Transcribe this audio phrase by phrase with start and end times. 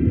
[0.00, 0.08] 欢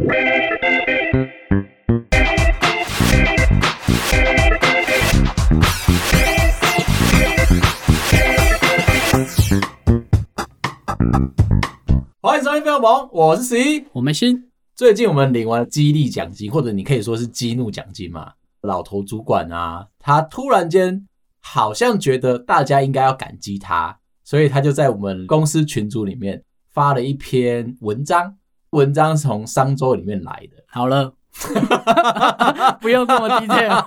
[12.37, 14.51] 迎收听《飞龙盟》，我是十一，我们新。
[14.75, 18.33] 最近我们领完激励奖金，或者你可以说是激怒奖金嘛？
[18.61, 21.07] 老头主管啊，他突然间
[21.39, 28.35] 好像觉得大家应该要感激他，所以他就在我们公司群组里面发了一篇文章。
[28.71, 30.63] 文章是从商周里面来的。
[30.67, 31.13] 好了，
[32.81, 33.83] 不用这么 detail。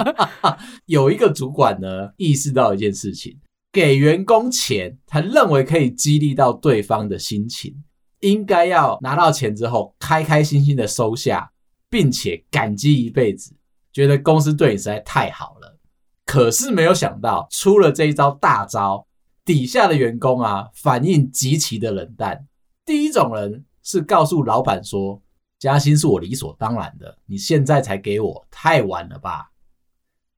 [0.86, 3.38] 有一个主管呢，意识到一件事情：
[3.72, 7.82] 给员工钱，他认为可以激励到对方的心情。
[8.20, 11.50] 应该要拿到钱之后，开开心心的收下，
[11.90, 13.54] 并且感激一辈子，
[13.92, 15.78] 觉得公司对你实在太好了。
[16.24, 19.06] 可是没有想到，出了这一招大招，
[19.44, 22.46] 底下的员工啊，反应极其的冷淡。
[22.86, 25.22] 第一种人是告诉老板说，
[25.60, 29.52] 加薪是我理所当然的，你现在才给我，太晚了吧。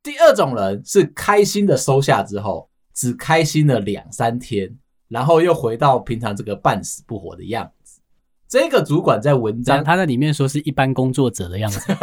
[0.03, 4.77] 第二种人是开心的收下之后，只开心了两三天，
[5.09, 8.01] 然后又回到平常这个半死不活的样子。
[8.49, 11.81] 这个主管在文章，他在里面说是一般工作者的样子。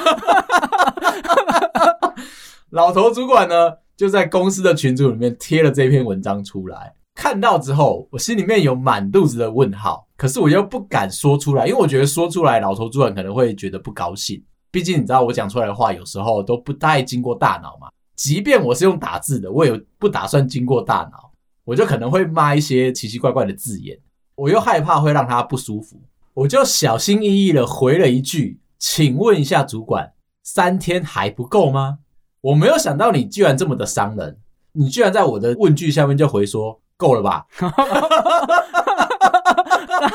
[2.71, 14.41] 老头主管呢，就在公司的群组里面贴了这篇文章出来，看到之后，我心里面有满肚子的问号，可是我又不敢说出来，因为我觉得说出来，老头主管可能会觉得不高兴。
[14.71, 21.29] 毕竟你知道我讲出来的话有时候都不太经过大脑嘛，即便我是用打字的，我也不打算经过大脑，
[21.65, 23.99] 我就可能会骂一些奇奇怪怪的字眼，
[24.35, 26.01] 我又害怕会让他不舒服，
[26.33, 31.97] 我就小心翼翼的回了一句：“请问一下主管，三天还不够吗？”
[32.41, 34.37] 我没有想到你居然这么的伤人，
[34.73, 37.45] 你居然在我的问句下面就回说：“够了吧？”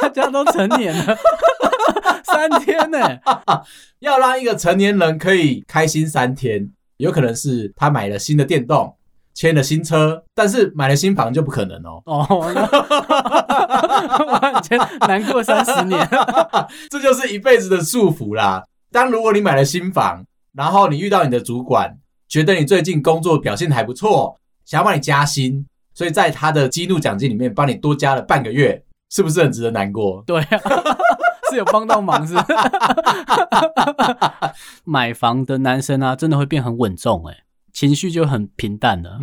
[0.01, 1.17] 大家都成年了，
[2.25, 3.21] 三天呢、欸？
[4.01, 8.97] 要让一个成年人可以开心三天，有可能是他买了新的电动，
[9.33, 12.03] 签了新车，但是买了新房就不可能哦。
[12.07, 12.27] 哦，
[14.41, 14.77] 完全
[15.07, 16.09] 难过三十年，
[16.91, 18.65] 这就是一辈子的束缚啦。
[18.91, 21.97] 当如果你买了新房，然后你遇到你的主管，
[22.29, 28.83] 觉得你最近工作表现还不错，想要帮你加薪，所以在他的激怒奖金里面帮你多加了半个月。
[29.09, 30.21] 是不是很值得难过？
[30.27, 30.49] 对啊，
[31.49, 32.47] 是有帮到忙是不是？
[34.83, 39.17] 买房的男生啊，真的会变很稳重诶，情绪就很平淡了。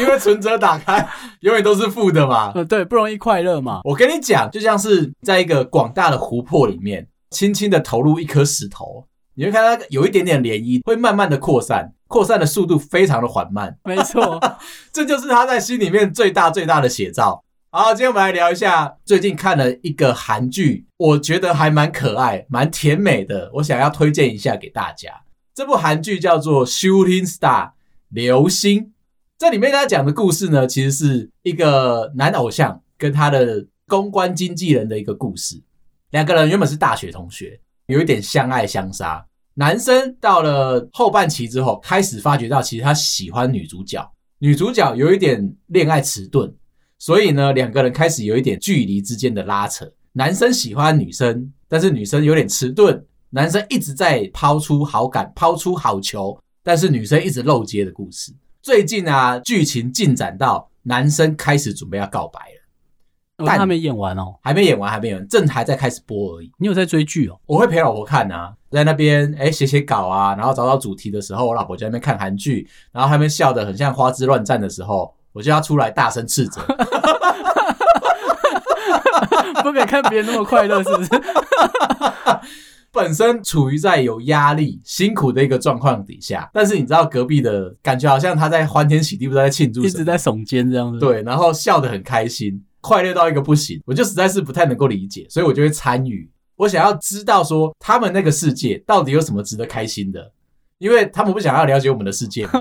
[0.00, 1.06] 因为存折打开
[1.40, 2.50] 永远都是负的嘛。
[2.64, 3.82] 对，不容易快乐嘛。
[3.84, 9.04] 我跟你讲，就像是在一个广大的湖泊里面，轻轻的投入一颗石头，
[9.38, 11.92] 你会看到有一点点涟漪，会慢慢的扩散。
[12.08, 14.40] 扩散的速度非常的缓慢，没错，
[14.92, 17.44] 这就是他在心里面最大最大的写照。
[17.70, 25.12] 好，今天我们来聊一下最近看了一个韩剧，我觉得还蛮可爱、蛮甜美的，我想要推荐一下给大家。
[25.54, 27.66] 这部韩剧叫做《Shooting Star》
[28.08, 28.92] 流星，
[29.38, 35.62] 这里面他讲的故事呢，其实是一个男偶像跟他的公关经纪人的一个故事。
[36.10, 39.26] 两个人原本是大学同学，有一点相爱相杀。
[39.58, 44.08] 男生到了后半期之后，开始发觉到其实他喜欢女主角，
[44.38, 46.54] 女主角有一点恋爱迟钝，
[46.96, 49.84] 所以呢，两个人开始有一点距离之间的拉扯。
[50.12, 58.32] 男生喜欢女生，但是女生有点迟钝，男生一直在抛出好感，抛出好球，但是女生一直漏接的故事。
[58.62, 62.57] 最近啊，剧情进展到男生开始准备要告白了。
[63.46, 66.50] 但还没演完哦，还没演完，还没演完，正还在开始播而已。
[66.58, 67.38] 你有在追剧哦？
[67.46, 76.60] 我会陪老婆看啊，在那边哎写写稿啊，然后找找主题的时候，我老婆就在那边看韩剧，然后他们笑得很像花枝乱颤的时候，我就要出来大声斥责，
[79.62, 81.10] 不可以看别人那么快乐，是不是？
[82.90, 92.64] 本身处于在有压力、辛苦的一个状况底下，但是你知道隔壁的感觉好像他在欢天喜地，不知道在庆祝，一直在耸肩这样子，对，然后笑得很开心。
[92.80, 96.30] 快乐到一个不行，我就实在是不太能够理解，所以我就会参与。
[96.56, 100.32] 我想要知道说他们那个世界到底有什么值得开心的，
[100.78, 102.60] 因为他们不想要了解我们的世界嘛。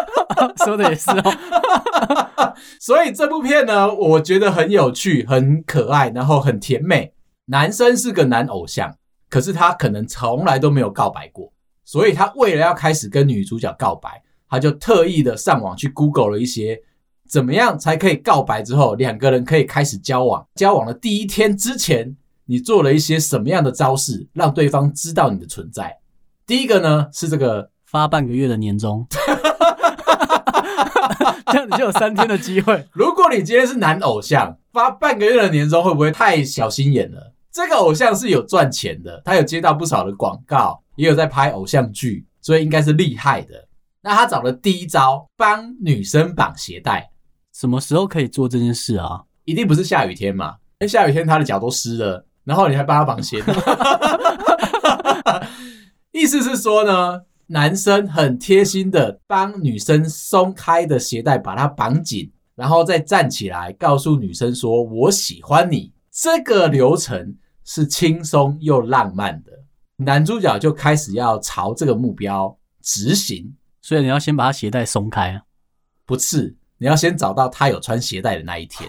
[0.64, 2.54] 说的也是哦。
[2.80, 7.12] 所以这部片呢，我觉得很有趣、很可爱，然后很甜美。
[7.46, 8.94] 男生是个男偶像，
[9.28, 11.52] 可是他可能从来都没有告白过，
[11.84, 16.80] 所以他为了要开始跟女主角告白，他就特意的上网去 Google 了一些
[17.30, 20.44] 怎么样才可以告白之后两个人可以开始交往。
[20.56, 25.96] 交往的第一天之前，你做了一些什么样的招式，让对方知道你的存在？
[26.44, 29.06] 第一个呢是这个发半个月的年终。
[31.52, 32.84] 这样你就有三天的机会。
[32.92, 37.32] 如果你今天是男偶像，发半个月的年终会不会太小心眼了？
[37.52, 43.68] 这个偶像是有赚钱的，他有接到不少的广告，也有在拍偶像剧，所以应该是厉害的。
[44.02, 47.10] 那他找的第一招，帮女生绑鞋带，
[47.60, 49.22] 什么时候可以做这件事啊？
[49.44, 50.56] 一定不是下雨天嘛？
[50.78, 53.52] 因为下雨天他的脚都湿了，然后你还帮他绑鞋带，
[56.10, 57.20] 意思是说呢？
[57.48, 69.52] 男生很贴心的帮女生松开的鞋带，把它绑紧，然后再站起来，告诉女生说：“我喜欢你。”这个流程是轻松又浪漫的。
[69.96, 75.42] 男主角就开始要朝这个目标执行，所以你要先把他鞋带松开啊？
[76.06, 78.88] 不是，你要先找到他有穿鞋带的那一天。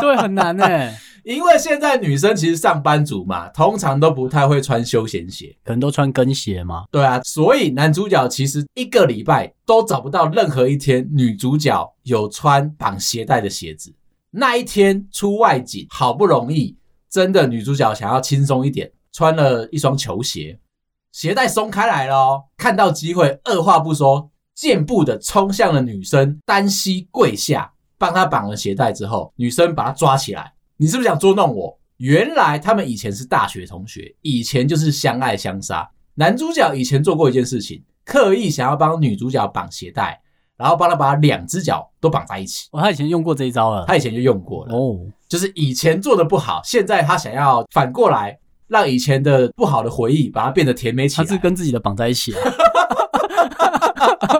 [0.00, 0.64] 对， 很难呢。
[1.24, 6.84] 因为现在女生其实上班族嘛，通常都不太会穿休闲鞋，可能都穿跟鞋嘛。
[6.90, 13.92] 对啊，所以男主角其实一个礼拜都找不到任何一天女主角有穿绑鞋带的鞋子。
[14.30, 16.78] 那一天出外景，好不容易，
[17.10, 20.58] 真的女主角想要轻松一点，穿了一双球鞋，
[21.12, 30.52] 鞋带松开来了哦，看到机会，二话不说，箭步的冲向了女生，单膝跪下，帮她绑了鞋带之后，女生把她抓起来。
[30.76, 31.78] 你是不是想捉弄我？
[31.98, 35.88] 原来他们以前是大学同学，以前就是相爱相杀。
[36.16, 40.20] 男主角以前做过一件事情，刻意想要帮女主角绑鞋带，
[40.56, 42.66] 然后帮她把两只脚都绑在一起。
[42.72, 44.74] 哦，他以前用过这一招了，他以前就用过了。
[44.74, 51.24] 哦，就是以前做的不好，现在他想要反过来，让以前的不好的回忆把它变得甜美起来。
[51.24, 52.40] 他是跟自己的绑在一起啊。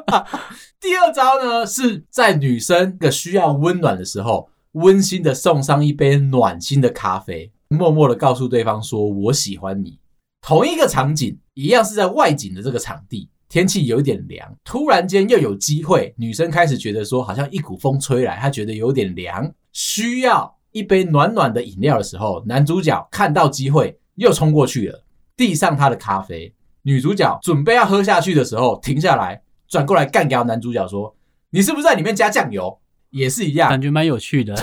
[0.80, 4.50] 第二招呢，是在女生的需要温暖的时候。
[4.72, 9.98] 温馨的送上一杯暖心的咖啡，默默的告诉对方说：“我喜欢你。”
[10.42, 25.02] 同一个场景，一样是在外景的这个场地，天气有点凉，突然间又有机会，女生开始觉得说，好像一股风吹来，她觉得有点凉，需要一杯暖暖的饮料的时候，男主角看到机会又冲过去了，
[25.34, 26.54] 递上他的咖啡。
[26.82, 31.14] 女主角准备要喝下去的时候，停下来，转过来干掉男主角说
[31.50, 32.80] ：“你是不是在里面加酱油？”
[33.10, 34.54] 也是一样，感觉蛮有趣的。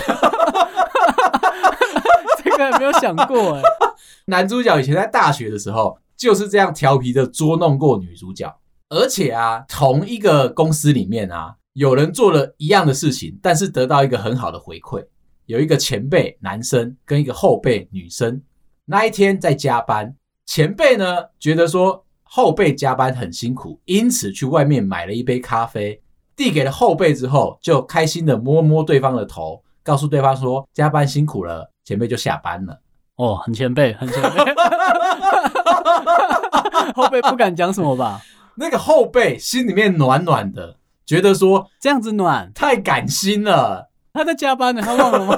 [2.44, 3.62] 这个还没有想过哎。
[4.28, 8.56] 男主角以前在大学的时候就是这样调皮的捉弄过女主角，
[8.90, 15.06] 而且啊，同一个公司里面啊，有人做了一样的事情，但是得到一个很好的回馈。
[15.48, 18.42] 有一个前辈男生跟一个后辈女生，
[18.86, 20.16] 那一天在加班，
[20.46, 22.05] 前辈呢觉得说
[22.35, 26.01] 后辈加班很辛苦，因此去外面买了一杯咖啡。
[26.35, 32.77] 递给了后辈之后，就开心的摸摸对方的头，告诉对方说：“加班辛苦了。”前辈就下班了。
[33.15, 34.29] 哦，很前辈，很前辈。
[36.93, 38.19] 后辈不敢讲什么吧？
[38.55, 43.89] 那个后辈心里面暖暖的，觉得说这样子暖太感心了。
[44.11, 45.37] 他在加班呢，他忘了吗？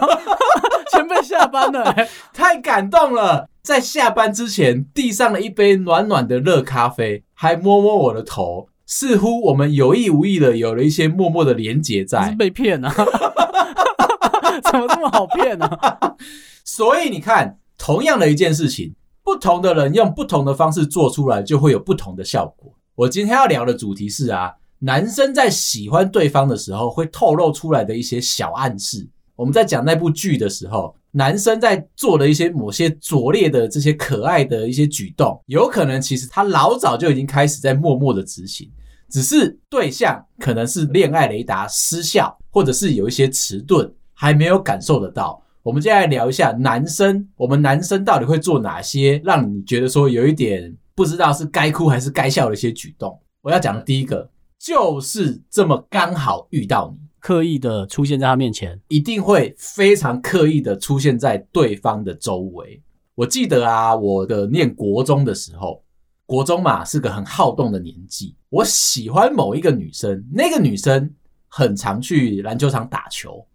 [0.91, 1.95] 前辈下班了，
[2.33, 3.49] 太感动了。
[3.61, 8.69] 在下班之前递上了一杯暖暖的热咖啡，还摸摸我的头。
[8.85, 12.89] 似乎我们有意无意的有了一些默默的连结在，是被骗啊？
[14.63, 16.15] 怎么这么好骗啊？
[16.63, 22.73] 所以你看，同样的一件事情，不同的人用不同的方式做出来，就会有不同的效果。
[22.95, 29.09] 我今天要聊的主题是啊，男生在喜欢对方的时候会透露出来的一些小暗示。
[29.37, 38.69] 我们在讲那部剧的时候，男生在做的一些某些拙劣的这些可爱的一些举动，有可能其实他老早就已经开始在默默的执行，
[39.09, 45.41] 只是对象可能是恋爱雷达失效，或者是有一些迟钝，还没有感受得到。
[45.61, 53.19] 我们接下来聊一下男生，我们男生到底会做哪些让你觉得说有一点不知道是该哭还是该笑的一些举动。
[53.41, 54.27] 我要讲的第一个
[54.57, 57.06] 就是这么刚好遇到你。
[57.27, 62.81] 刻意的出现在他面前，一定会非常刻意的出现在对方的周围。
[63.15, 65.83] 我记得啊，我的念国中的时候，
[66.25, 68.33] 国中嘛是个很好动的年纪。
[68.47, 71.13] 我喜欢某一个女生，那个女生
[71.49, 73.45] 很常去篮球场打球。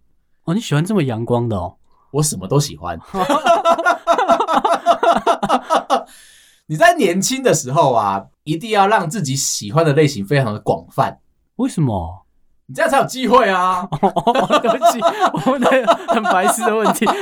[0.44, 1.74] 哦，你喜欢这么阳光的哦？
[2.10, 3.00] 我什么都喜欢。
[6.68, 11.20] 你在年轻的时候啊，一定要让自己喜欢的类型非常的广泛。
[11.56, 12.21] 为什么？
[12.66, 13.86] 你这样才有机会啊！
[14.00, 15.00] 哦、对不起，
[15.32, 15.68] 我问的
[16.08, 17.04] 很白痴的问题。
[17.06, 17.12] 哦，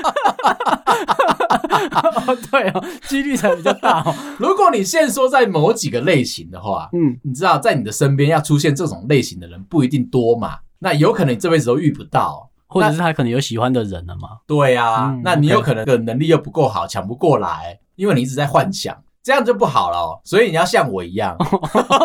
[2.50, 4.14] 对哦，几率才比较大哦。
[4.38, 10.58] 如果你限缩在某几个类型的话，嗯，你知道在你的身边要出现这种类型的人不一定多嘛？
[10.78, 14.38] 那有可能你这辈子都遇不到，或者是他可能有喜欢的人了嘛？
[14.46, 18.96] 对啊，嗯、那你有可能的能力又不够好，抢不过来，因为你一直在幻想。
[19.22, 21.36] 这样就不好了哦，所以你要像我一样，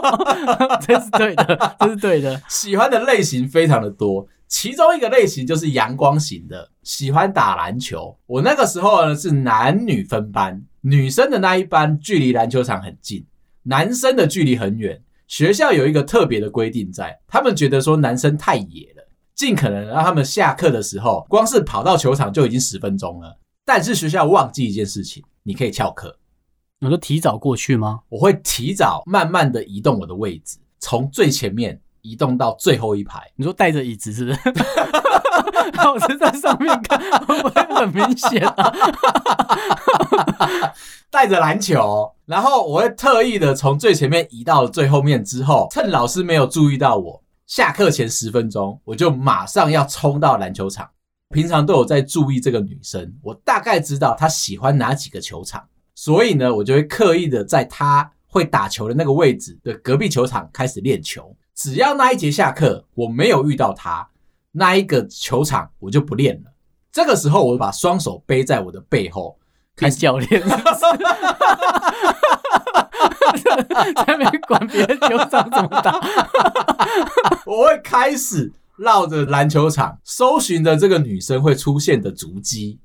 [0.85, 2.41] 这是对的，这是对的。
[2.49, 8.17] 喜欢的类型非常的多，其中一个类型就是阳光型的，喜欢打篮球。
[8.25, 13.25] 我那个时候呢是男女分班，女生的那一班距离篮球场很近，
[13.63, 15.01] 男生的距离很远。
[15.27, 23.39] 学校有一个特别的规定在，他们觉得说男生太野了，尽可能让他们下课的时候，光是跑到球场就已经十分钟了。
[23.65, 26.15] 但是学校忘记一件事情，你可以翘课。
[26.85, 28.01] 你说提早过去吗？
[28.09, 33.19] 我会提早慢慢的移动我的位置，从最前面移动到最后一排。
[33.35, 34.39] 你说带着椅子是不是？
[35.85, 38.71] 我是在上面看，会不会很明显啊？
[41.09, 50.89] 带着篮球，然后我会特意的从最前面移到了最后面之后，趁老师没有注意到我，下课前十分钟，我就马上要冲到篮球场。
[51.33, 55.63] 平常都有在注意这个女生，我大概知道她喜欢哪几个球场。
[55.95, 61.33] 所以呢，我就会刻意的在他会打球的那个位置的隔壁球场开始练球。
[61.55, 64.09] 只要那一节下课我没有遇到他，
[64.51, 66.51] 那一个球场我就不练了。
[66.91, 69.39] 这个时候，我就把双手背在我的背后，
[69.73, 70.57] 看 教练在
[74.05, 75.97] 那边管别人球场怎么打。
[77.45, 82.81] 我会开始绕着篮球场，搜寻着这个女生会出现的足迹。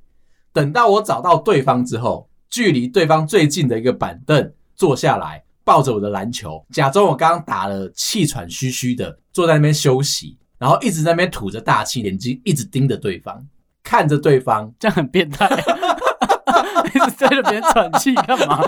[0.53, 2.29] 等到我找到对方之后。
[2.51, 13.47] 距离对方最近的一个板凳坐下来，抱着我的篮球，假装我刚刚打了气喘吁吁的坐在那边休息，然后一直在那边吐着大气，眼睛一直盯着对方，
[13.85, 15.47] 看着对方，这样很变态，
[16.93, 18.61] 一直对着别人喘气干嘛？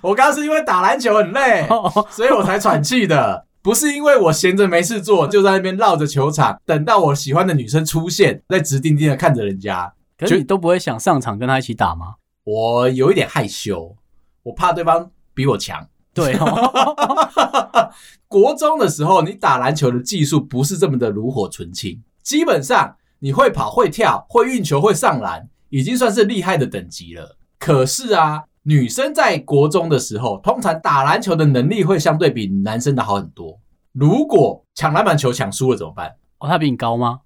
[0.00, 1.66] 我刚刚是因为打篮球很累，
[2.10, 9.92] 所以我才喘气的，不是因为我闲着没事做，就在那边绕着球场，等到我喜欢的女生出现，在直盯盯的看着人家。
[10.16, 12.14] 可是你都不会想上场跟她一起打吗？
[12.50, 13.94] 我有一点害羞，
[14.42, 15.86] 我怕对方比我强。
[16.14, 17.92] 对哦，
[18.26, 27.36] 国中的时候，你打篮球的技术不是这么的炉火纯青，基本上你会跑、会跳、会运球、会上篮，已经算是厉害的等级了。
[27.58, 33.60] 可是啊，女生在国中的时候，通常打篮球的能力会相对比男生的好很多。
[33.92, 36.16] 如果抢篮板球抢输了怎么办？
[36.38, 37.20] 哦，他比你高吗？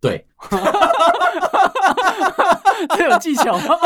[0.00, 0.26] 对。
[2.96, 3.76] 这有技巧吗？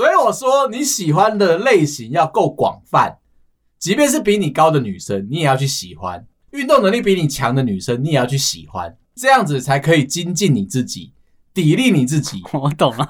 [0.00, 3.18] 所以我说你喜欢的类型要够广泛，
[3.78, 8.96] 即便是比你高的女生，你也要去喜欢；运动能力比你强的女生，你也要去喜欢。
[9.14, 11.12] 这样子才可以精进你自己，
[11.52, 12.40] 砥砺你自己。
[12.58, 13.06] 我懂了，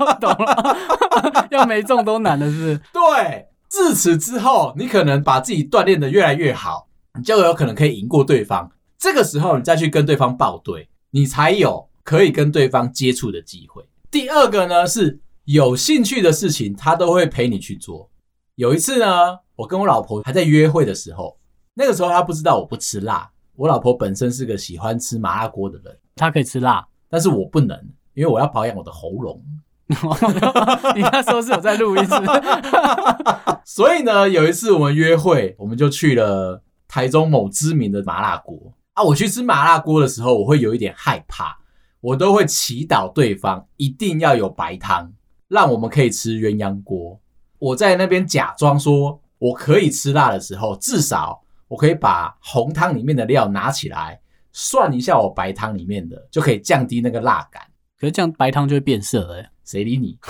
[0.00, 2.80] 我懂了， 要没中都难的是不是？
[2.90, 6.88] 对，自此之后，你可能把自己锻炼的越来越好，
[7.18, 8.70] 你就有可能可以赢过对方。
[8.98, 10.88] 这个时候，你再去跟对方报对。
[11.10, 13.84] 你才有可以跟对方接触的机会。
[14.10, 15.20] 第二个呢，是
[15.50, 18.10] 有兴趣的事情，他都会陪你去做。
[18.56, 19.06] 有一次呢，
[19.56, 21.38] 我跟我老婆还在约会的时候，
[21.72, 23.30] 那个时候她不知道我不吃辣。
[23.56, 27.74] 我老婆本身是个喜欢吃麻辣锅的人，她可以吃辣，但是我不能，
[28.12, 29.42] 因为我要保养我的喉咙。
[30.94, 32.20] 你那时候是有在录音是是？
[33.64, 38.74] 所以呢，有一次我们约会，我们就去了台中某知名的麻辣锅。
[38.92, 41.56] 啊，我去吃麻辣锅的时候，我会有一点害怕，
[42.02, 45.10] 我都会祈祷对方一定要有白汤，
[45.48, 47.18] 让我们可以吃鸳鸯锅。
[47.58, 54.20] 我在那边假装说我可以吃辣的时候，至少我可以把红汤里面的料拿起来
[54.52, 57.62] 涮一下我白汤里面的，就可以降低那个辣感。
[57.98, 60.16] 可是这样白汤就会变色了，谁理你？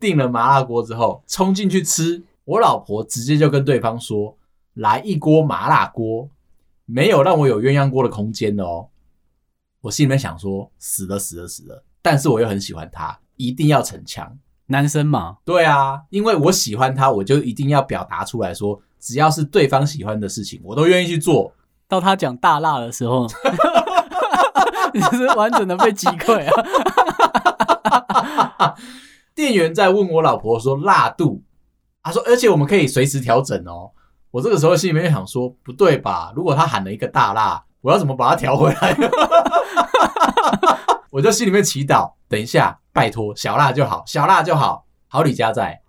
[0.00, 4.36] 订了麻辣锅之后，冲进去吃，我老婆直接就跟对方说。
[4.74, 6.28] 来一锅麻辣锅，
[6.84, 8.88] 没有让我有鸳鸯锅的空间哦。
[9.82, 14.30] 我心里面想说，死了死了死了，但是我又很喜欢他，一定要逞强。
[14.66, 21.50] 男生嘛，对啊，因为我喜欢他，我就一定要表达出来说，只要是对方喜欢的事情，我都愿意去做。
[21.88, 23.26] 到他讲大辣的时候，
[24.92, 26.46] 你是完整的被击溃
[28.58, 28.74] 啊！
[29.34, 31.42] 店员在问我老婆说辣度，
[32.02, 33.90] 他说，而且我们可以随时调整哦。
[34.30, 36.34] 我这个时候心里面想说，不对吧？
[36.36, 38.94] 如果他喊了一个大辣，我要怎么把它调回来？
[41.14, 44.84] 我就心里面祈祷，等一下，拜托小辣就好，小辣就好。
[45.06, 45.80] 好李家在，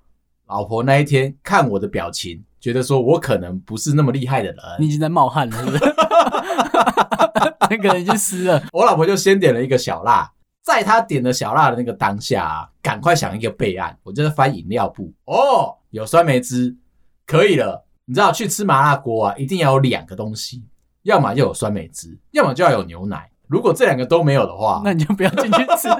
[0.45, 4.57] 老婆那一天看我的表情，觉得说我可能不是那么厉害的人。
[4.77, 5.79] 你已经在冒汗了，是不是？
[7.71, 8.61] 那个人已经湿了。
[8.71, 15.11] 我老婆就先点了一个小辣，在她点了小辣的那个当下啊，赶快想一个备案，我就在翻饮料簿。
[15.25, 16.77] 哦，有酸梅汁，
[17.25, 17.83] 可以了。
[18.05, 20.63] 你知道去吃麻辣锅啊，一定要有两个东西，
[21.01, 23.27] 要么就有酸梅汁，要么就要有牛奶。
[23.47, 25.89] 如果这两个都没有的话，那你就不要进去吃。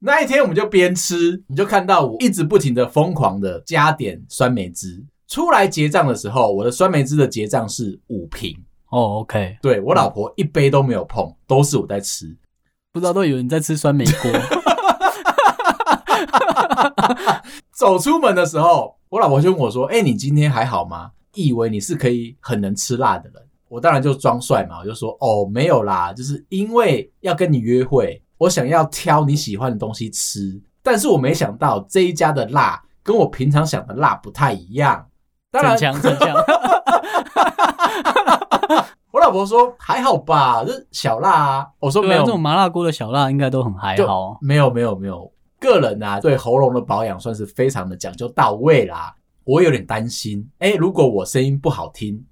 [0.00, 5.04] 那一天我们就边吃，你就看到我一直不停的疯狂的加点酸梅汁。
[5.26, 8.56] 出来结账的时候，我的酸梅汁的结账是五瓶。
[8.90, 12.34] 哦，OK，对，我老婆一杯都没有碰，都是我在吃。
[12.92, 14.30] 不知道都以为你在吃酸梅锅。
[17.72, 21.10] 走出门的时候，我老婆就问我说：“哎，你今天还好吗？
[21.34, 35.04] 以为你是可以很能吃辣的人。”我当然就装帅嘛，我就说：“哦，没有啦，就是因为要跟你约会。”我想要挑你喜欢的东西吃，但是我没想到这一家的辣跟我平常想的辣不太一样。
[35.50, 36.36] 当然，逞强逞强。
[39.10, 41.66] 我老婆说还好吧，这小辣啊。
[41.80, 44.38] 我说没有，这种麻辣锅的小辣应该都很还好。
[44.40, 49.12] 没有没有没有，个人啊对喉咙的保养算是非常的讲究到位啦。
[49.42, 52.24] 我有点担心，哎，如果我声音不好听。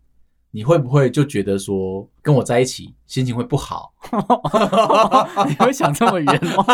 [0.57, 3.93] 你会不会就觉得说跟我在一起心情会不好？
[5.47, 6.65] 你会想这么远吗？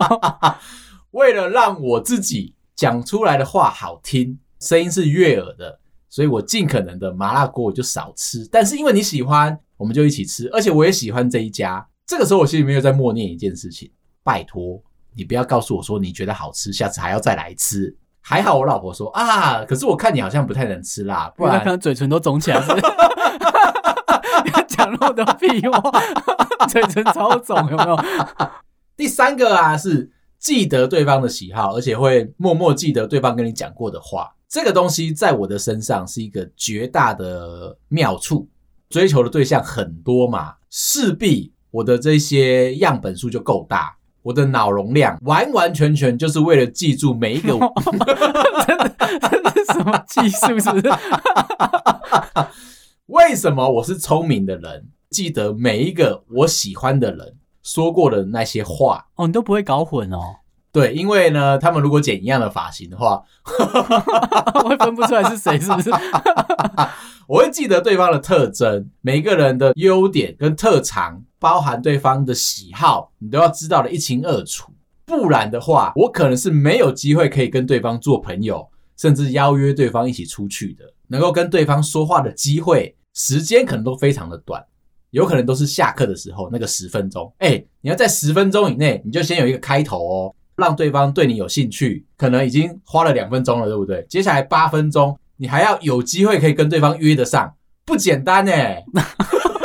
[1.12, 8.46] 为了让我自己讲出来的话好听，声音是悦耳的，所以我尽可能的麻辣锅我就少吃。
[8.52, 11.88] 但是因为你喜欢，我们就一起吃，而且我也喜欢这一家。
[12.06, 13.90] 这个时候我心里面又在默念一件事情：
[14.22, 14.78] 拜托
[15.14, 17.96] 你不要告诉我说你觉得好吃，下次还要再来吃。
[18.28, 22.86] 还好我老婆说啊，可是我看你好像不太能吃辣，不然可能嘴唇都肿起来是不是？
[24.44, 25.80] 你讲那么多屁话，
[26.68, 27.96] 嘴唇超肿有没有？
[28.96, 34.32] 第三个啊是记得对方的喜好，而且会默默记得对方跟你讲过的话。
[34.48, 38.48] 这个东西在我的身上是一个绝大的妙处。
[38.88, 43.95] 追求的对象很多嘛，势必我的这些样本数就够大。
[44.26, 47.52] 我的脑容量完完全全就是为了记住每一个，
[48.66, 50.46] 真的这是什么技术？
[50.58, 50.92] 是不是？
[53.06, 59.06] 为什么我是聪明的人，记得每一个我喜欢的人说过的那些话？
[59.14, 60.18] 哦，你都不会搞混哦。
[60.72, 63.22] 对，因为呢，他们如果剪一样的发型的话，
[64.64, 65.88] 我会分不出来是谁，是不是？
[67.28, 71.22] 我会记得对方的特征，每一个人的优点跟特长。
[71.38, 74.72] 包含对方的喜好，你都要知道的一清二楚，
[75.04, 80.84] 不然的话，我可能是没有机会可以跟对方做朋友，甚至邀约对方一起出去的。
[81.08, 84.64] 能够跟对方说话的机会，时间可能都非常的短，
[85.10, 87.32] 有可能都是下课的时候那个十分钟。
[87.38, 92.04] 哎，你要在十分钟以内，你就先有一个开头哦，让对方对你有兴趣。
[92.16, 94.04] 可能已经花了两分钟了，对不对？
[94.08, 98.82] 接下来八分钟，你还要有机会可以跟对方约得上，不简单哎。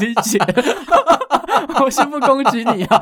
[0.00, 0.38] 理解，
[1.82, 3.00] 我先不攻击你啊。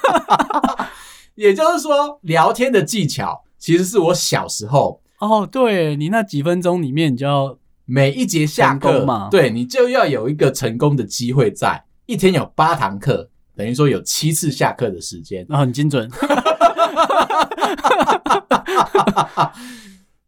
[1.36, 16.10] 也就是说，聊天的技巧其实是我小时候哦，对你那几分钟里面，你就要每一节下课嘛，对你就要有一个成功的机会在，在一天有八堂课，等于说有七次下课的时间，啊，很精准。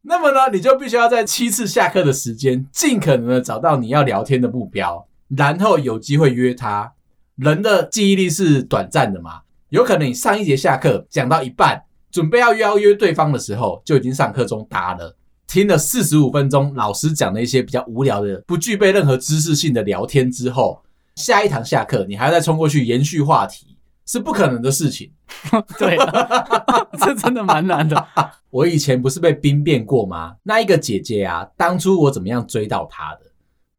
[0.02, 5.06] 那么呢，你就必须要在七次下课的时间，尽可能的找到你要聊天的目标。
[5.36, 6.92] 然后有机会约他，
[7.36, 9.42] 人的记忆力是短暂的嘛？
[9.68, 15.16] 有可能你上一节下课讲到一半，准备要邀约对方的时候，就已经上课中打了。
[15.46, 20.82] 听了四十五分钟老师讲的一些比较无聊的、不具备任何知识性的聊天之后，
[21.16, 25.12] 下一堂下课你还要再冲过去延续话题，是不可能的事情。
[25.78, 28.06] 对了， 这真的蛮难的。
[28.50, 30.34] 我以前不是被兵变过吗？
[30.42, 33.29] 那一个姐姐啊，当初我怎么样追到她的？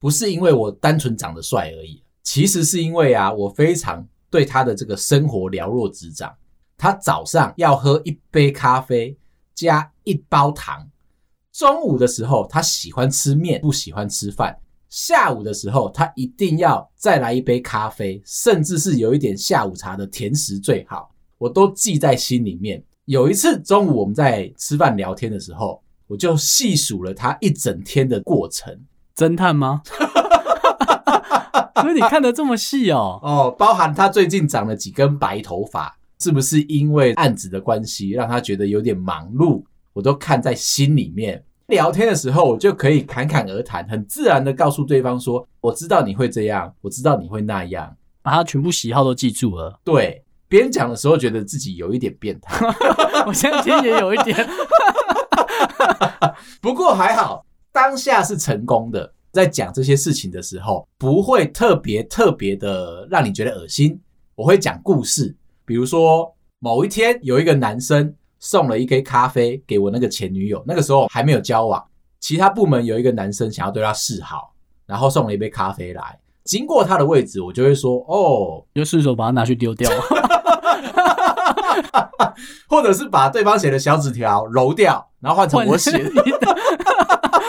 [0.01, 6.35] 不是因为我单纯长得帅而已，其实是因为啊，我非常对他的这个生活了若指掌。
[6.75, 9.15] 他早上要喝一杯咖啡
[9.53, 10.89] 加一包糖，
[11.53, 14.57] 中午的时候他喜欢吃面，不喜欢吃饭。
[14.89, 22.83] 下午的时候他一定要再来一杯咖啡，甚至是有一点下午茶的甜食最好，我都记在心里面。
[23.05, 28.75] 有一次中午我们在吃饭聊天的时候，我就细数了他一整天的过程。
[29.21, 29.81] 侦探吗？
[31.81, 33.19] 所以你看得这么细哦？
[33.21, 39.63] 哦，包含他最近长了几根白头发，是不是因为案子的关系让他觉得有点忙碌？
[39.93, 41.43] 我都看在心里面。
[41.67, 49.79] 聊天的时候，我就可以侃侃而谈，很自然的告诉对方说：“我知道你会这样，我知道你会那样。”把他全部喜好都记住了。
[49.83, 52.65] 对，边讲的时候觉得自己有一点变态，
[53.25, 54.47] 我现在听也有一点，
[56.61, 59.13] 不过还好，当下是成功的。
[59.31, 63.97] 在讲这些事情的时候，不会特别特别的让你觉得恶心。
[64.35, 71.81] 我会讲故事，比如说某一天有一个男生送了一杯咖啡给我那个前女友，那个时候还没有交往。
[72.19, 74.53] 其他部门有一个男生想要对她示好，
[74.85, 76.19] 然后送了一杯咖啡来。
[76.43, 79.89] 经过他的位置，我就会说：“哦，就顺手把它拿去丢掉，
[82.67, 86.09] 或者是把对方写的小纸条揉掉，然后换成我写的。”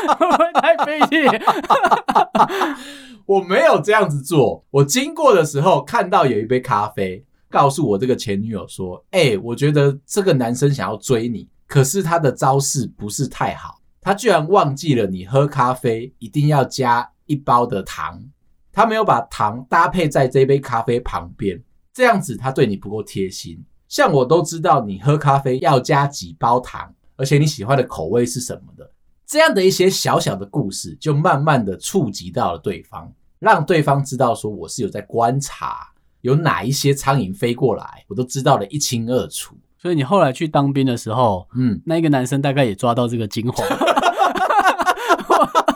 [0.09, 1.43] 会不会太卑劣？
[3.27, 4.65] 我没有这样子做。
[4.71, 18.23] 我经过的时候看到有一杯咖啡，告诉我这个前女友说：“哎，我觉得这个男生想要追你，可是他的招式不是太好，他居然忘记了你喝咖啡一定要加一包的糖。”
[18.75, 21.63] 他没有把糖搭配在这杯咖啡旁边，
[21.93, 23.63] 这样子他对你不够贴心。
[23.87, 28.91] 像我都知道你喝咖啡要加几包糖，而且你喜欢的口味是什么的。
[29.33, 35.91] 这样的一些小小的故事，就慢慢的触及到了对方，让对方知道说我是有在观察，
[36.21, 39.57] 有哪一些苍蝇飞过来，我都知道的一清二楚。
[39.79, 43.65] 所以你后来去当兵的时候，嗯，那一个男生大概也抓到这个精华，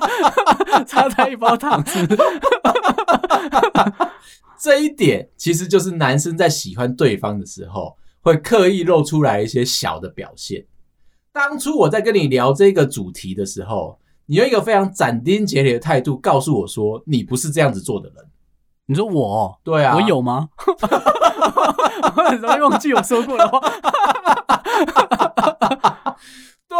[0.84, 2.06] 插在一包糖吃。
[4.60, 10.62] 这一点其实就是男生在喜欢对方的时候，会刻意露出来一些小的表现。
[11.36, 18.24] 当初我在跟你聊这个主题的时候，你用一个非常斩钉截铁的态度告诉我说，你不是这样子做的人。
[18.86, 19.60] 你说我？
[19.62, 20.48] 对啊，我有吗？
[22.16, 23.60] 我很容易忘记我说过的话。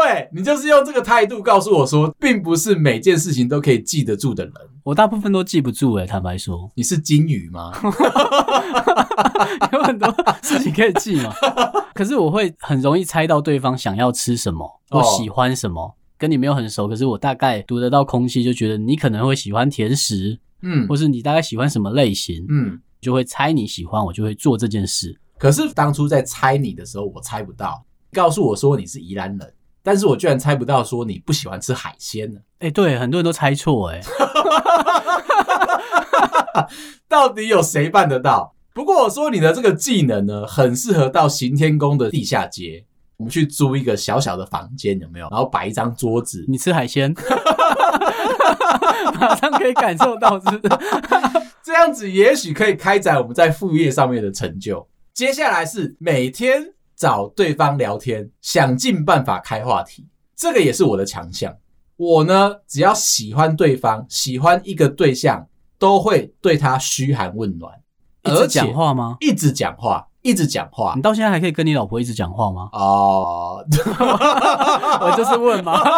[0.04, 4.52] 对，你就是用这个态度告诉我说，并不是每件事情都可以记得住的人。
[4.82, 6.70] 我大部分都记不住诶，坦白说。
[6.74, 7.72] 你是金鱼吗？
[9.72, 11.32] 有很多事情可以记嘛。
[11.94, 15.96] 可是我会很容易猜到对方想要吃什么，我喜欢什么。
[16.18, 25.18] 跟你没有很熟，可是我大概读得到空气，就觉得你可能会喜欢甜食，嗯，或是你大概喜欢什么类型，嗯，就会猜你喜欢，我就会做这件事。
[25.38, 27.85] 可是当初在猜你的时候，我猜不到。
[28.12, 29.52] 告诉我说你是宜兰人。
[29.87, 32.40] 但是我居然猜不到，说你不喜欢吃海鲜呢？
[32.59, 34.01] 哎，对，很多人都猜错，哎，
[37.07, 38.57] 到底有谁办得到？
[38.75, 42.85] 不过我说你的这个技能呢，很适合到行天宫的地下街，
[43.16, 45.29] 我们去租一个小小的房间，有没有？
[45.31, 47.14] 然后摆一张桌子，你吃海鲜，
[49.20, 50.75] 马上可以感受到，是不是？
[51.62, 54.88] 这样子也许可以开展我们在副业上面的成就。
[55.14, 56.72] 接下来是每天。
[56.96, 61.54] 找对方聊天，想尽办法开话题，这个也是我的强项。
[61.96, 65.46] 我呢，只要喜欢对方，喜欢一个对象，
[65.78, 67.72] 都会对他嘘寒问暖。
[68.22, 69.16] 一直讲话吗？
[69.20, 70.94] 一直讲话，一直讲话。
[70.96, 72.68] 你到现在还可以跟你老婆一直讲话吗？
[72.72, 73.64] 哦，
[75.00, 75.80] 我就是问嘛。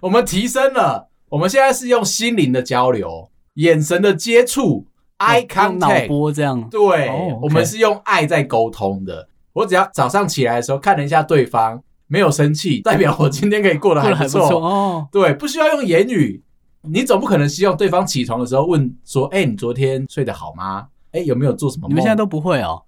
[0.00, 4.86] 我们提升了，我们现在是用心灵的交流，眼神的接触。
[5.18, 7.38] Eye contact，脑波这样，对，oh, okay.
[7.40, 9.28] 我们是用爱在沟通的。
[9.54, 15.08] 我只要早上起来的时候看了一下对方，没有生气，代表我今天可以过得还不错哦。
[15.10, 16.42] 对，不需要用言语，
[16.82, 20.88] 你总不可能希望对方起床的时候问说：“哎、欸，你昨天睡得好吗？
[21.12, 22.82] 哎、欸，有没有做什么？”你们现在都不会哦，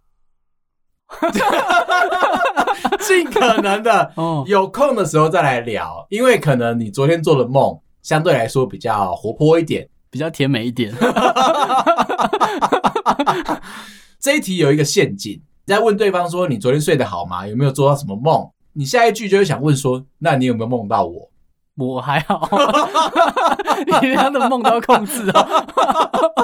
[3.00, 4.12] 尽可能的，
[4.46, 9.88] 有空的时候再来聊，因为可能你昨天做的梦相对来说比较活泼一点。
[10.10, 10.94] 比较甜美一点。
[14.20, 17.46] 这一题有一个陷阱，你在问对方说：“你昨天睡得好吗？
[17.46, 21.30] 有没有做到什么梦？”你下一句就会想问说：“那你有没有梦到我？”
[21.78, 22.48] 我还好，
[24.02, 25.48] 你连他的梦都要控制啊。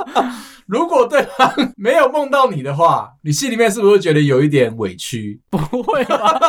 [0.66, 5.40] 如果对方没有梦到你的话，你心里面是不是会觉得有一点委屈？
[5.50, 6.40] 不会吧？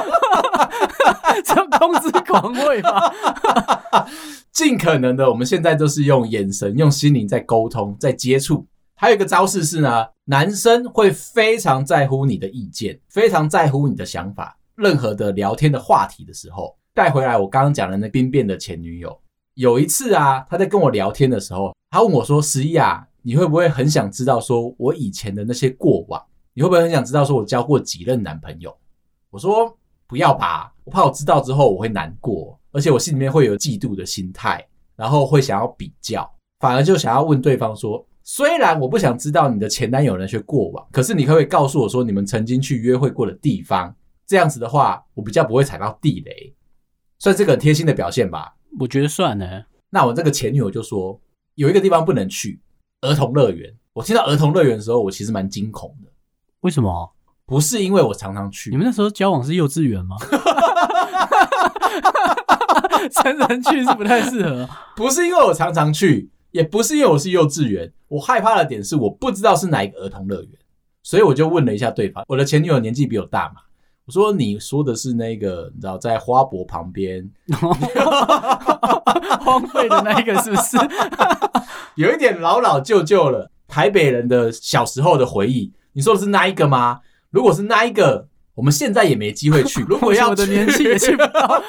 [1.43, 3.11] 这控制狂会吧？
[4.55, 8.65] 尽可能的，我们现在都是用眼神、用心灵在沟通、在接触。
[8.95, 14.57] 还有一个招式是呢，男生会非常在乎你的意见，非常在乎你的想法。
[14.75, 16.73] 任何的聊天的话题的时候。
[16.93, 19.19] 带回来，我刚刚讲的那兵变的前女友，
[19.55, 26.23] 有一次啊，他在跟我聊天的时候，他问我说：“十一啊，你会不会很想知道说我以前的那些过往？
[26.53, 28.73] 你会不会很想知道说我交过几任男朋友？”
[29.29, 34.61] 我说：“不要吧，我怕我知道之后我会难过，而且我心里面会有嫉妒的心态，
[34.97, 43.95] 然后会想要比较，反而就想要问对方说：虽然我不想知道你的前男友那些过往，可是你可不可以告诉我说你们曾经去约会过的地方？
[44.27, 46.53] 这样子的话，我比较不会踩到地雷。”
[47.17, 49.45] 算是个很贴心的表现吧，我觉得算呢。
[49.89, 51.17] 那我这个前女友就说，
[51.53, 52.59] 有一个地方不能去，
[53.01, 53.73] 儿童乐园。
[53.93, 56.11] 我听到儿童乐园的时候，我其实蛮惊恐的。
[56.59, 57.09] 为什么？
[57.45, 60.17] 不是因为我常常去，你们那时候交往是幼稚园吗？
[63.11, 64.67] 成人去是不太适合。
[64.95, 67.91] 不是因为我常常去，也不是因为我是幼稚园。
[68.07, 70.51] 我害怕的点是我不知道是哪一个儿童乐园，
[71.03, 72.23] 所以我就问了一下对方。
[72.27, 73.61] 我的前女友年纪比我大嘛，
[74.05, 77.29] 我说你说的是那个，你知道在花博旁边
[79.41, 80.77] 荒废的那一个是不是？
[81.95, 85.73] 有一点老老旧旧了，台北人的小时候的回忆。
[85.93, 86.99] 你说的是那一个吗？
[87.31, 89.81] 如果是那一个，我们现在也没机会去。
[89.87, 91.61] 如果要我的年纪也去不到，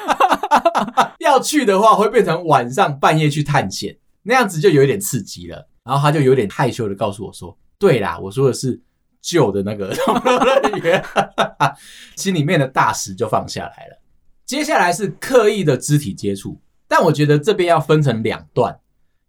[1.19, 5.67] 要去的话会变成晚上半夜去探险，那样子就有一点刺激了。
[5.83, 8.81] 然后他就有点害羞的告诉我说：“对啦，我说的是
[9.21, 11.03] 旧的那个儿童乐园。
[12.17, 14.01] ”心里面的大石就放下来了。
[14.45, 18.79] 接下来是刻意的肢体接触，但我觉得这边要分成两段，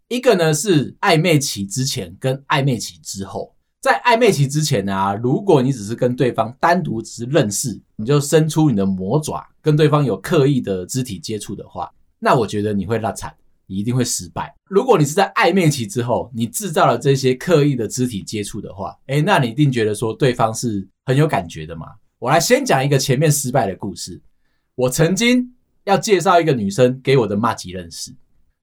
[0.09, 3.55] 一个呢是暧昧期之前跟暧昧期之后。
[3.81, 11.89] 在暧昧期之前呢、如果你只是跟对方单独只是认识，你就伸出你的魔爪跟对方有刻意的肢体接触的话，
[12.19, 13.33] 那我觉得你会落惨，
[13.67, 14.53] 你一定会失败。
[14.69, 21.87] 如果你是在暧昧期之后，你制造了这些刻意的肢体接触的话，诶，那你一定觉得说对方是很有感觉的嘛。
[22.19, 24.21] 我来先讲一个前面失败的故事。
[24.75, 25.53] 我曾经
[25.85, 28.13] 要介绍一个女生给我的麻吉认识，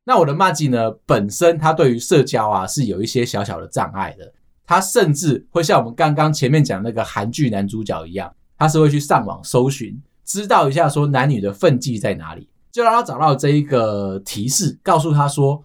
[0.05, 4.31] 那我的麻吉呢，本身她对于社交啊是有一些小小的障碍的。
[4.66, 15.62] 他甚至会像我们刚刚前面讲那个韩剧男主角一样，他是会去上网搜寻，知道一下说男女的分际在哪里，就让他找到这一个提示，告诉他说，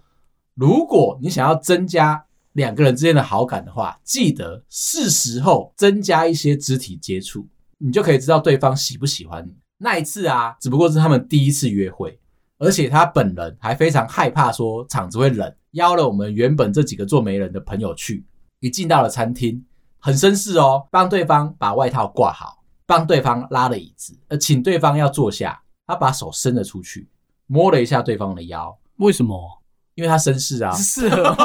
[0.54, 9.52] 如果你想要增加两个人之间的好感的话，记得是时候增加一些肢体接触，你就可以知道对方喜不喜欢你。
[9.78, 12.20] 那一次啊，只不过是他们第一次约会，
[12.58, 18.24] 而且他本人还非常害怕说场子会冷，邀了我们原本这几个做媒人的朋友去。
[18.62, 19.64] 一进到了餐厅，
[19.98, 25.60] 很绅士哦，帮对方把外套挂好，帮对方拉了椅子，呃，请对方要坐下。
[25.84, 27.08] 他把手伸了出去，
[27.48, 28.78] 摸了一下对方的腰。
[28.98, 29.60] 为什么？
[29.96, 31.36] 因为他绅士啊，是适合。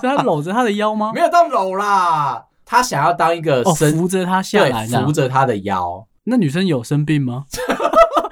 [0.00, 1.12] 是他搂着他的腰吗？
[1.14, 6.04] 没有到搂啦，他想要当一个扶着他下来，扶着他的腰。
[6.24, 7.44] 那女生有生病吗？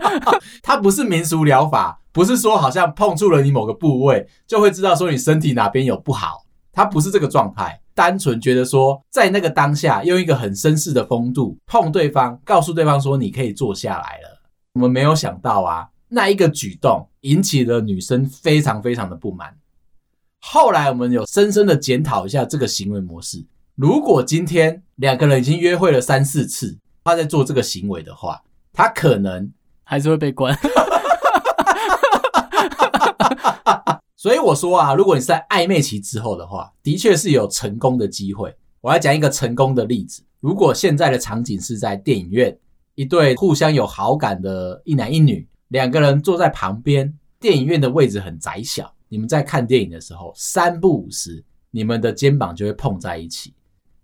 [0.62, 14.40] 它不是民俗疗法，不是说好像碰触了你某个部位就会知道说你身体哪边有不好，它不是这个状态，单纯觉得说在那个当下用一个很绅士的风度碰对方，告诉对方说你可以坐下来了。
[14.74, 19.56] 我们没有想到啊，那一个举动引起了女生非常非常的不满。
[20.40, 29.52] 后来我们有深深的检讨一下这个行为模式，如果今天两个人已经约会了三四次，他在做这个行为的话，他可能。
[29.90, 30.54] 还是会被关，
[34.14, 38.54] 所以我说啊，如果你是在暧昧期之后的话，的确是有成功的机会。
[38.82, 42.54] 我来讲一个成功的例子：如果现在的场景是在电影院，
[42.96, 53.54] 一对互相有好感的一男一女，两个人坐在旁边，电影院的位置很窄小，你们在看电影的时候，三不五时，你们的肩膀就会碰在一起。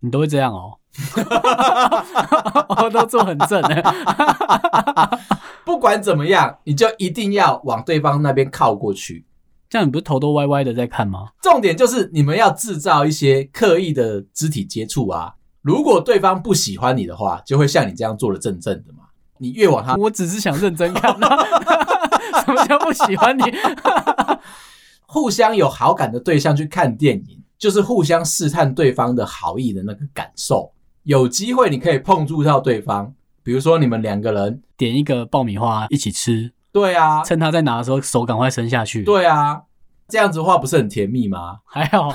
[0.00, 0.78] 你都会这样哦？
[2.82, 5.18] 我都坐很正的。
[5.64, 9.24] 不管怎么样，你就一定要往对方那边靠过去。
[9.70, 11.28] 这样你不是头都歪歪的在看吗？
[11.42, 15.34] 重点就是你们要制造一些刻意的肢体接触啊。
[15.62, 19.04] 如果对方不喜欢你的话，就会像你这样坐的正正的嘛。
[19.38, 21.44] 你越往他，我只是想认真看啊。
[22.46, 23.42] 什么叫不喜欢你？
[25.06, 30.72] 互相有好感的对象去看电影，就是互相试探对方的好意的那个感受。
[31.04, 33.14] 有机会你可以碰触到对方。
[33.42, 39.60] 比如说，你们两个人点一个爆米花一起吃，对啊，趁他在拿的时候手赶快伸下去，对啊，
[40.08, 41.58] 这样子的话不是很甜蜜吗？
[41.66, 42.10] 还好，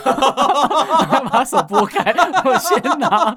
[1.29, 2.11] 把手拨开，
[2.43, 3.35] 我先拿。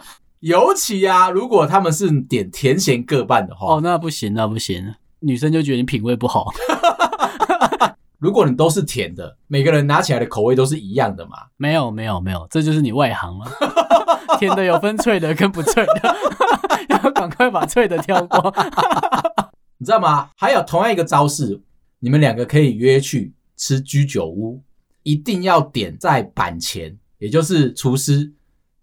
[0.40, 6.46] 尤其啊，如果他们是点甜咸各半的话，哦，那不行，那不行，女生就觉得你品味不好。
[8.22, 11.32] 如果你都是甜的，每个人拿起来的口味都是一样的嘛？
[11.56, 13.50] 没有，没有，没有，这就是你外行了。
[14.38, 16.16] 甜的有分脆的跟不脆的，
[17.02, 18.54] 要赶快把脆的挑光。
[19.76, 20.30] 你知道吗？
[20.36, 21.60] 还有同样一个招式，
[21.98, 24.62] 你们两个可以约去吃居酒屋，
[25.02, 28.32] 一定要点在板前，也就是厨师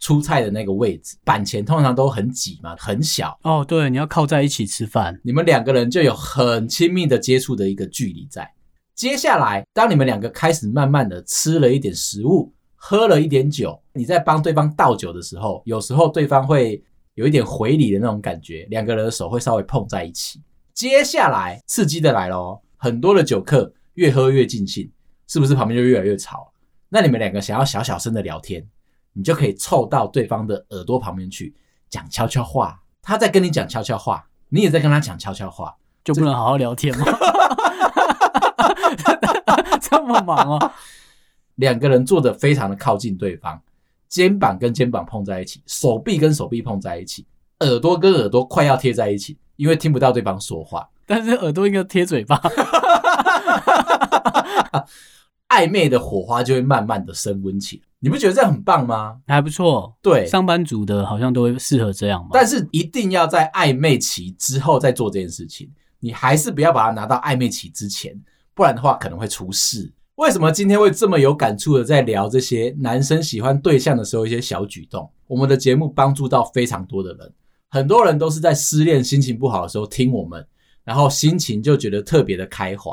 [0.02, 1.16] 出菜的那个位置。
[1.24, 3.40] 板前通常都很挤嘛，很小。
[3.44, 8.52] 哦，对，你要靠在一起吃饭，你们两个人就有很亲密的接触的一个距离在。
[9.00, 12.54] 接下来，当你们两个开始慢慢的吃了一点食物。
[12.82, 16.82] 喝了一点酒，你在帮对方倒酒的时候，有时候对方会
[17.16, 20.42] 有一点回礼的那种感觉，两个人的手会稍微碰在一起。
[20.74, 24.90] 接下来刺激的来咯，很多的酒客越喝越尽兴，
[25.28, 26.52] 是不是旁边就越来越吵？
[26.88, 28.66] 那你们两个想要小小声的聊天，
[29.12, 31.54] 你就可以凑到对方的耳朵旁边去
[31.90, 32.82] 讲悄悄话。
[33.02, 37.06] 他在跟你讲悄悄话，你也在跟他讲悄悄话，就不能好好聊天吗？
[39.82, 40.72] 这么忙哦！
[41.56, 43.62] 两个人坐的非常的靠近对方，
[44.08, 47.26] 肩膀跟肩膀碰在一起，手臂跟手臂碰在一起，
[47.60, 52.40] 耳朵跟耳朵快要贴在一起，因为听不到对方说话，但是耳朵应该贴嘴巴，
[55.50, 57.84] 暧昧的火花就会慢慢的升温起来。
[58.02, 59.18] 你不觉得这样很棒吗？
[59.28, 62.30] 还不错，对，上班族的好像都会适合这样嘛。
[62.32, 65.70] 但是一定要在暧昧期之后再做这件事情，
[66.00, 68.18] 你还是不要把它拿到暧昧期之前，
[68.60, 69.90] 不然的话可能会出事。
[70.16, 75.10] 为什么今天会这么有感触的在聊这些男生喜欢对象的时候一些小举动？
[75.28, 77.34] 我们的节目帮助到非常多的人，
[77.70, 80.46] 很多人都是在失恋、心情不好的时候听我们，
[80.84, 82.92] 然后心情就觉得特别的开怀。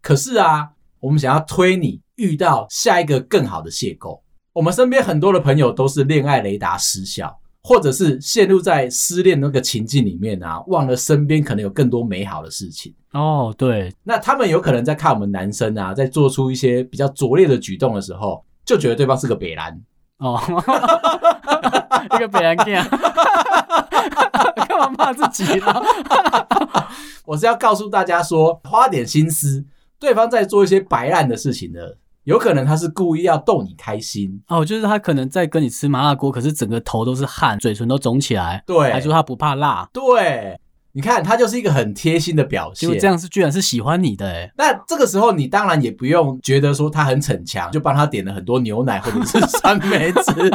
[0.00, 4.18] 可是啊，我们想要推你遇到下一个更好的邂逅。
[4.54, 7.38] 我们身边很多的朋友都是恋爱雷达失效。
[7.62, 13.54] 或者是陷入在失恋那个情境里面啊，忘了身边可能有更多美好的事情哦。
[13.56, 19.80] 对，那他们有可能在看我们男生啊，在做出一些比较拙劣的举动的时候，就觉得对方是个北兰
[20.18, 20.40] 哦，
[22.14, 22.66] 一个北兰干，
[24.68, 25.82] 干嘛骂自己呢？
[27.24, 29.64] 我是要告诉大家说，花点心思，
[30.00, 31.96] 对方在做一些白烂的事情的。
[32.24, 34.40] 有可能他是故意要逗你开心。
[34.48, 40.58] 哦，就是他可能在跟你吃麻辣锅，可是整个头都是汗，嘴唇都肿起来，对，还说他不怕辣，对，
[40.92, 50.50] 你看他就是一个很贴心的表现，就这样是居然是喜欢你的诶，那这个时候你当然也不用觉得说他很逞强，就帮他点了很多牛奶或者是酸梅汁，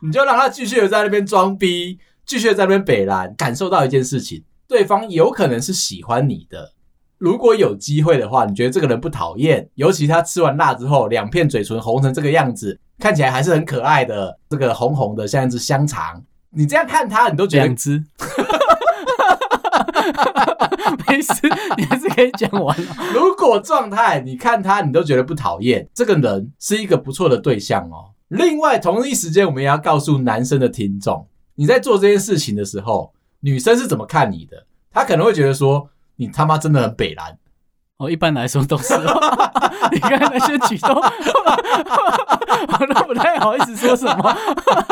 [0.00, 6.74] 你就让他继续的在那边装逼，继续的在那边北兰，感受到一件事情，对方有可能是喜欢你的。
[7.18, 16.22] 如果有机会的话，你觉得这个人不讨厌，尤其他吃完辣之后，两片嘴唇红成这个样子，看起来还是很可爱的，这个红红的像一只香肠。
[16.50, 17.98] 你这样看他，你都觉得两只，
[21.08, 21.34] 没事，
[21.76, 22.96] 你还是可以讲完了。
[23.12, 28.14] 如果状态，你看他，你都觉得不讨厌，这个人是一个不错的对象哦。
[28.28, 31.26] 另外，同一时间，我们也要告诉男生的听众，
[31.56, 34.66] 你在做这件事情的时候，女生是怎么看你的？
[34.92, 35.90] 她可能会觉得说。
[36.18, 37.38] 你他妈真的很北烂
[37.98, 38.10] 哦！
[38.10, 38.92] 一般来说都是，
[39.92, 44.36] 你看那些举动， 我都不太好意思说什么，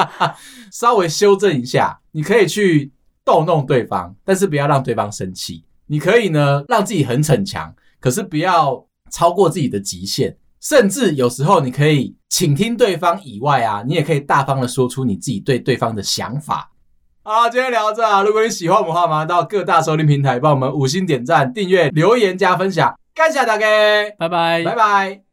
[0.72, 2.00] 稍微修正一下。
[2.12, 2.92] 你可以去
[3.24, 5.64] 逗弄对方，但是不要让对方生气。
[5.86, 10.36] 你可以呢，让自己很逞强，可是不要超过自己的极限。
[10.60, 16.70] 甚至有时候，你可以倾听对方以外啊，你也可以大方的说出你自己对对方的想法。
[17.28, 18.22] 好，今天聊到这啊！
[18.22, 23.66] 如果你喜欢我们的话，麻烦到各大收听平台帮我们五星点赞、订阅、留言、加分享，感谢大家，
[24.16, 25.25] 拜拜，拜拜。